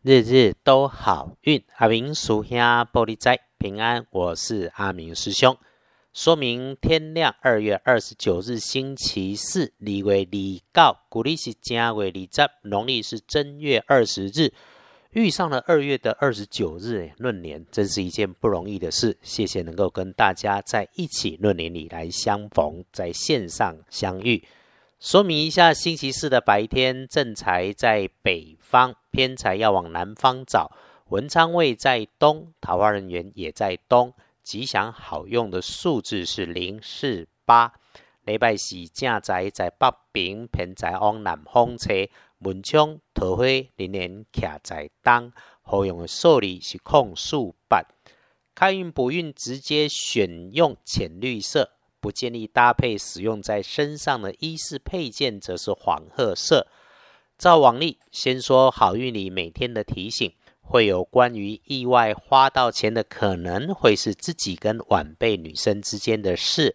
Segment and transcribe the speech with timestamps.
[0.00, 1.64] 日日都好运。
[1.76, 5.56] 阿明属下玻璃斋平安，我是阿明师兄。
[6.12, 14.52] 说明天亮，二月二十九日星期四，离为离告，古历是正月二十，农历是正月二十日，
[15.10, 19.18] 遇上了二月的二十九日闰年，真是一件不容易的事。
[19.20, 24.44] 谢谢能够跟大家在一起闰年里来相逢，在线上相遇。
[25.00, 30.72] 说明一下，星期四的白天，正财在北方，偏财要往南方找。
[31.10, 34.12] 文昌位在东，桃花人员也在东。
[34.42, 37.74] 吉祥好用的数字是零四八。
[38.24, 41.94] 礼拜四正财在北边，偏财往南方车。
[42.40, 47.82] 文昌桃花人员徛在东，好用的数字是空数八。
[48.52, 51.70] 开运补运，直接选用浅绿色。
[52.00, 56.66] 不建议搭配使用在身上的衣饰配件，则是黄褐色。
[57.36, 66.74] 照往例，先说好运里每天的提醒，会有关于意外花到钱的可能，会是自己跟晚辈女生之间的事。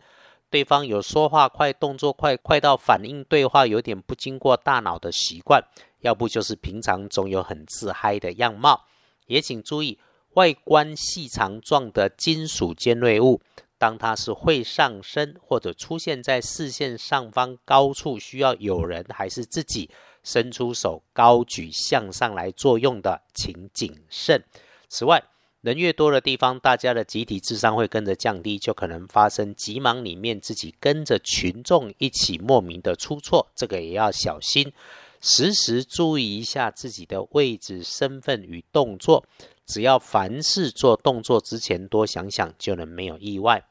[0.50, 5.64] 对方有说话快、动作快，快到反应对话有点不经过大脑的习惯，
[6.02, 8.86] 要不就是平常总有很自嗨的样貌。
[9.26, 9.98] 也请注意，
[10.36, 13.42] 外观细长状的金属尖锐物。
[13.84, 19.90] 当它是会上升或者出现在视线上方高处，需要有人还是自己
[20.24, 24.42] 伸出手高举向上来作用的，请谨慎。
[24.88, 25.22] 此外，
[25.60, 34.72] 人越多的地方，大家的集体智商会跟着降低，就可能发生急忙里面自己跟着群众一起莫名的出错，这个也要小心，
[35.20, 39.26] 时时注意一下自己的位置、身份与动作。
[39.66, 43.66] 只要凡事做动作之前多想想，就能没有意外。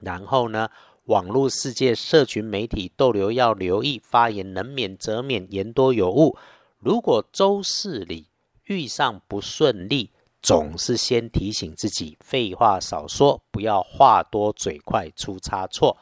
[0.00, 0.68] 然后呢，
[1.04, 6.36] 网络世界、社群媒体逗留要留意，发言能免则免，言多有误。
[6.78, 8.28] 如果周四里
[8.64, 10.10] 遇上不顺利，
[10.42, 15.98] 总是先提醒自己，废话少说，不要话多嘴快出差错。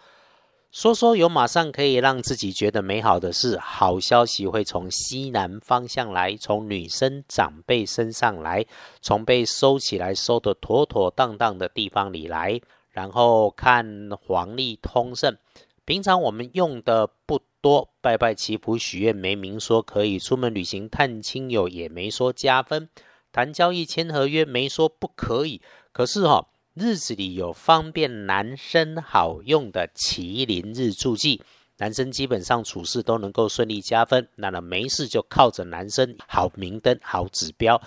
[0.71, 8.67] 说说有马上可以让自己觉得美好的事，好消息会从西南方向来，从女生长辈身上来，
[9.01, 12.61] 从被收起来收得妥妥当当的地方里来。
[12.99, 15.37] 然后看黄历通胜，
[15.85, 22.89] 平常我们用的不多，拜拜祈福许愿没明说可以出门旅行探亲友，也没说加分，
[23.31, 25.63] 谈交易签合约没说不可以。
[25.93, 31.41] 可是哈，日子里有方便男生好用的麒麟日助记，
[31.77, 34.27] 男生基本上处事都能够顺利加分。
[34.35, 37.81] 那么没事就靠着男生好明灯好指标，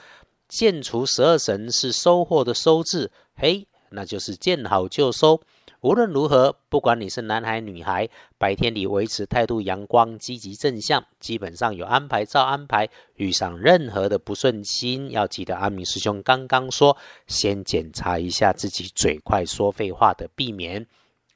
[0.48, 3.68] 建除十二神是收获的收字，嘿。
[3.92, 5.42] 那就是见好就收。
[5.82, 8.08] 无论如何，不管你是男孩女孩，
[8.38, 12.88] 白天里维持态度阳光、积极正向，基本上有安排照安排。
[13.16, 20.86] 遇上任何的不顺心，要记得阿明师兄刚刚说，先检查一下自己嘴快说废话的避免。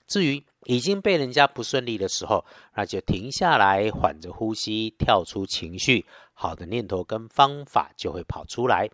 [0.05, 2.45] 至于已经被人家不顺利的时候，
[2.75, 6.05] 那就停下来，缓着呼吸，跳出情绪，
[6.35, 8.91] 好的念头跟方法就会跑出来。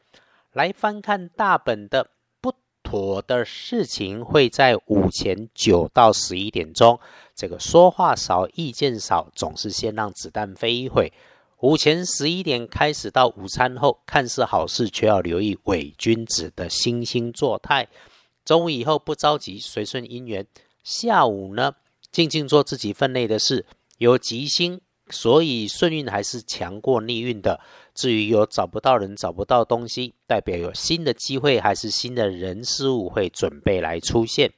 [0.53, 2.11] 来翻看大本的。
[2.91, 6.99] 我的事情会在午前九到十一点钟。
[7.35, 11.13] 这个说话少、意见少，总是先让子弹飞一会。
[11.59, 17.87] 午前十一点开始到午餐后，看似好事，却要留意伪君子的惺惺作态。
[18.43, 20.45] 中午以后不着急，随顺姻缘。
[20.83, 21.75] 下午呢，
[22.11, 23.65] 静静做自己分内的事。
[23.99, 27.59] 有吉星，所以顺运还是强过逆运的。
[27.93, 34.53] 至于有找不到人、找不到东西，代表有新的机会，还是新的人事物会准备来出现。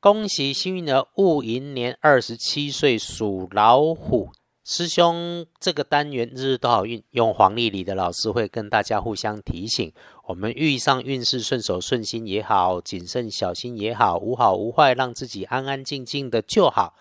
[0.00, 4.30] 恭喜幸运儿戊寅年二十七岁属老虎
[4.64, 7.00] 师兄，这个单元日日都好运。
[7.10, 9.92] 用黄历里的老师会跟大家互相提醒，
[10.26, 16.94] 我们遇上运势顺手顺心也好，谨慎小心也好，无好无坏，让自己安安静静的就好。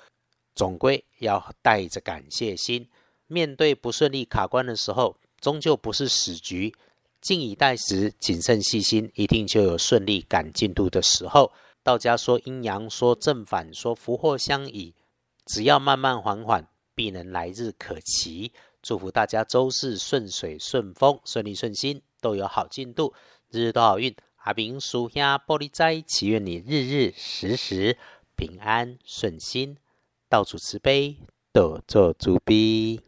[0.56, 2.90] 总归要带着感谢心，
[3.28, 5.18] 面对不顺利卡关的时候。
[5.40, 6.72] 终究不是死局，
[7.20, 11.52] 静以待时，谨慎细心，一定就有顺利赶进度的时候。
[11.82, 14.94] 道家说阴阳，说正反，说福祸相倚，
[15.48, 18.54] 只要慢慢缓缓，必能来日可期。
[18.84, 23.16] 祝福大家周四顺水顺风，顺利顺心，都有好进度，
[23.50, 24.16] 日日都好运。
[24.44, 27.98] 阿明属下玻璃斋，祈愿你日日时时
[28.36, 29.78] 平安顺心，
[30.32, 31.18] 到处慈悲，
[31.52, 33.02] 多做主逼。